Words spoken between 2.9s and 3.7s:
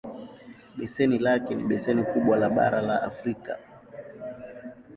Afrika.